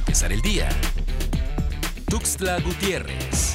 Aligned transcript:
empezar 0.00 0.32
el 0.32 0.40
día. 0.40 0.68
Tuxtla 2.08 2.58
Gutiérrez. 2.60 3.54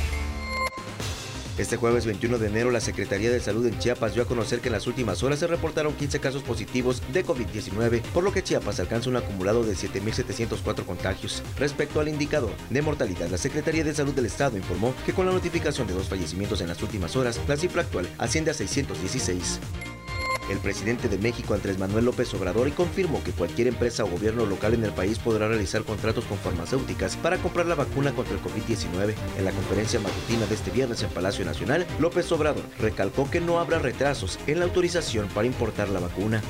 Este 1.58 1.78
jueves 1.78 2.06
21 2.06 2.38
de 2.38 2.48
enero, 2.48 2.70
la 2.70 2.82
Secretaría 2.82 3.32
de 3.32 3.40
Salud 3.40 3.66
en 3.66 3.80
Chiapas 3.80 4.14
dio 4.14 4.24
a 4.24 4.28
conocer 4.28 4.60
que 4.60 4.68
en 4.68 4.74
las 4.74 4.88
últimas 4.88 5.24
horas 5.24 5.40
se 5.40 5.48
reportaron 5.48 5.94
15 5.94 6.20
casos 6.20 6.44
positivos 6.44 7.02
de 7.14 7.26
COVID-19, 7.26 8.02
por 8.14 8.24
lo 8.24 8.32
que 8.32 8.44
Chiapas 8.44 8.80
alcanza 8.80 9.10
un 9.10 9.16
acumulado 9.16 9.64
de 9.64 9.74
7.704 9.74 10.86
contagios. 10.86 11.42
Respecto 11.58 12.00
al 12.00 12.10
indicador 12.10 12.54
de 12.70 12.82
mortalidad, 12.82 13.30
la 13.30 13.38
Secretaría 13.38 13.84
de 13.84 13.96
Salud 13.96 14.14
del 14.14 14.26
Estado 14.26 14.58
informó 14.58 14.94
que 15.06 15.14
con 15.14 15.26
la 15.26 15.32
notificación 15.32 15.88
de 15.88 15.94
dos 15.94 16.10
fallecimientos 16.10 16.62
en 16.62 16.68
las 16.68 16.84
últimas 16.84 17.16
horas, 17.16 17.40
la 17.48 17.58
cifra 17.58 17.82
actual 17.82 18.08
asciende 18.20 18.52
a 18.52 18.54
616 18.54 19.60
el 20.50 20.60
presidente 20.60 21.10
de 21.10 21.18
México, 21.18 21.54
Andrés 21.54 21.80
Manuel 21.80 22.06
López 22.06 22.34
Obrador, 22.34 22.72
confirmó 22.74 23.24
que 23.24 23.32
cualquier 23.32 23.68
empresa 23.68 24.04
o 24.04 24.08
gobierno 24.08 24.46
local 24.46 24.74
en 24.74 24.84
el 24.84 24.92
país 24.92 25.20
podrá 25.20 25.48
realizar 25.48 25.84
contratos 25.84 26.26
con 26.26 26.38
farmacéuticas 26.38 27.16
para 27.18 27.38
comprar 27.38 27.66
la 27.66 27.76
vacuna 27.76 28.14
contra 28.14 28.36
el 28.36 28.42
COVID-19. 28.42 29.14
En 29.38 29.46
la 29.46 29.52
conferencia 29.52 30.00
matutina 30.00 30.46
de 30.46 30.56
este 30.56 30.72
viernes 30.72 31.02
en 31.04 31.10
Palacio 31.10 31.46
Nacional, 31.46 31.86
López 32.00 32.32
Obrador 32.32 32.64
recalcó 32.80 33.30
que 33.30 33.42
no 33.42 33.60
habrá 33.60 33.80
retrasos 33.80 34.40
en 34.48 34.60
la 34.60 34.66
autorización 34.66 35.28
para 35.30 35.48
importar 35.48 35.90
la 35.90 36.00
vacuna. 36.00 36.42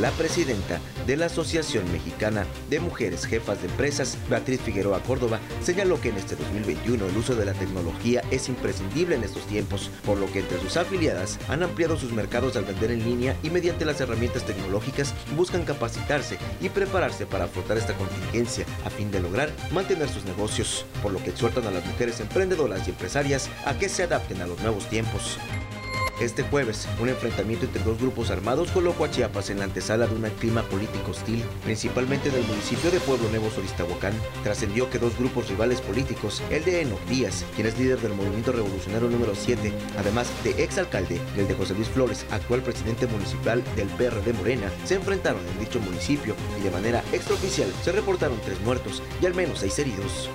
La 0.00 0.10
presidenta 0.10 0.78
de 1.06 1.16
la 1.16 1.24
Asociación 1.24 1.90
Mexicana 1.90 2.44
de 2.68 2.80
Mujeres 2.80 3.24
Jefas 3.24 3.62
de 3.62 3.68
Empresas, 3.68 4.18
Beatriz 4.28 4.60
Figueroa 4.60 5.02
Córdoba, 5.02 5.40
señaló 5.62 5.98
que 5.98 6.10
en 6.10 6.18
este 6.18 6.36
2021 6.36 7.06
el 7.06 7.16
uso 7.16 7.34
de 7.34 7.46
la 7.46 7.54
tecnología 7.54 8.22
es 8.30 8.50
imprescindible 8.50 9.14
en 9.14 9.24
estos 9.24 9.46
tiempos, 9.46 9.90
por 10.04 10.18
lo 10.18 10.30
que 10.30 10.40
entre 10.40 10.60
sus 10.60 10.76
afiliadas 10.76 11.38
han 11.48 11.62
ampliado 11.62 11.96
sus 11.96 12.12
mercados 12.12 12.56
al 12.56 12.66
vender 12.66 12.90
en 12.90 13.04
línea 13.04 13.36
y 13.42 13.48
mediante 13.48 13.86
las 13.86 13.98
herramientas 13.98 14.44
tecnológicas 14.44 15.14
buscan 15.34 15.64
capacitarse 15.64 16.36
y 16.60 16.68
prepararse 16.68 17.24
para 17.24 17.44
afrontar 17.44 17.78
esta 17.78 17.94
contingencia 17.94 18.66
a 18.84 18.90
fin 18.90 19.10
de 19.10 19.20
lograr 19.20 19.50
mantener 19.72 20.10
sus 20.10 20.26
negocios, 20.26 20.84
por 21.02 21.10
lo 21.10 21.24
que 21.24 21.30
exhortan 21.30 21.66
a 21.66 21.70
las 21.70 21.86
mujeres 21.86 22.20
emprendedoras 22.20 22.86
y 22.86 22.90
empresarias 22.90 23.48
a 23.64 23.78
que 23.78 23.88
se 23.88 24.02
adapten 24.02 24.42
a 24.42 24.46
los 24.46 24.60
nuevos 24.60 24.86
tiempos. 24.90 25.38
Este 26.20 26.42
jueves, 26.44 26.88
un 26.98 27.10
enfrentamiento 27.10 27.66
entre 27.66 27.82
dos 27.82 27.98
grupos 27.98 28.30
armados 28.30 28.70
colocó 28.70 29.04
a 29.04 29.10
Chiapas 29.10 29.50
en 29.50 29.58
la 29.58 29.64
antesala 29.64 30.06
de 30.06 30.14
un 30.14 30.22
clima 30.40 30.62
político 30.62 31.10
hostil, 31.10 31.44
principalmente 31.62 32.30
en 32.30 32.36
el 32.36 32.44
municipio 32.44 32.90
de 32.90 33.00
Pueblo 33.00 33.28
Nuevo 33.28 33.50
Soristahuacán. 33.50 34.14
Trascendió 34.42 34.88
que 34.88 34.98
dos 34.98 35.16
grupos 35.18 35.50
rivales 35.50 35.82
políticos, 35.82 36.42
el 36.48 36.64
de 36.64 36.80
Enoch 36.80 37.04
Díaz, 37.04 37.44
quien 37.54 37.66
es 37.66 37.78
líder 37.78 38.00
del 38.00 38.14
movimiento 38.14 38.52
revolucionario 38.52 39.10
número 39.10 39.34
7, 39.34 39.70
además 39.98 40.30
de 40.42 40.64
exalcalde, 40.64 41.20
y 41.36 41.40
el 41.40 41.48
de 41.48 41.54
José 41.54 41.74
Luis 41.74 41.88
Flores, 41.88 42.24
actual 42.30 42.62
presidente 42.62 43.06
municipal 43.06 43.62
del 43.76 43.88
PRD 43.88 44.32
Morena, 44.32 44.72
se 44.86 44.94
enfrentaron 44.94 45.42
en 45.46 45.60
dicho 45.60 45.80
municipio 45.80 46.34
y 46.58 46.64
de 46.64 46.70
manera 46.70 47.04
extraoficial 47.12 47.70
se 47.84 47.92
reportaron 47.92 48.40
tres 48.42 48.58
muertos 48.62 49.02
y 49.20 49.26
al 49.26 49.34
menos 49.34 49.58
seis 49.58 49.78
heridos. 49.78 50.30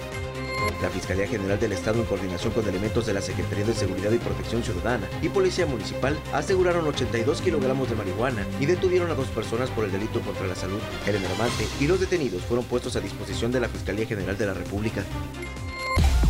La 0.81 0.89
Fiscalía 0.89 1.27
General 1.27 1.59
del 1.59 1.73
Estado, 1.73 1.99
en 1.99 2.05
coordinación 2.05 2.53
con 2.53 2.67
elementos 2.67 3.05
de 3.05 3.13
la 3.13 3.21
Secretaría 3.21 3.65
de 3.65 3.73
Seguridad 3.73 4.11
y 4.11 4.17
Protección 4.17 4.63
Ciudadana 4.63 5.07
y 5.21 5.29
Policía 5.29 5.65
Municipal, 5.65 6.17
aseguraron 6.33 6.87
82 6.87 7.41
kilogramos 7.41 7.89
de 7.89 7.95
marihuana 7.95 8.45
y 8.59 8.65
detuvieron 8.65 9.11
a 9.11 9.15
dos 9.15 9.27
personas 9.27 9.69
por 9.69 9.85
el 9.85 9.91
delito 9.91 10.21
contra 10.21 10.47
la 10.47 10.55
salud. 10.55 10.79
El 11.05 11.15
enervante 11.15 11.67
y 11.79 11.87
los 11.87 11.99
detenidos 11.99 12.43
fueron 12.43 12.65
puestos 12.65 12.95
a 12.95 12.99
disposición 12.99 13.51
de 13.51 13.59
la 13.59 13.69
Fiscalía 13.69 14.05
General 14.05 14.37
de 14.37 14.45
la 14.45 14.53
República. 14.53 15.03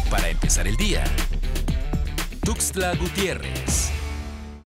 Para 0.09 0.30
empezar 0.30 0.68
el 0.68 0.76
día, 0.76 1.04
Tuxtla 2.44 2.96
Gutiérrez. 2.96 3.91